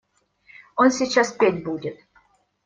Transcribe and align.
Он 0.77 0.89
сейчас 0.89 1.31
петь 1.31 1.63
будет. 1.63 1.99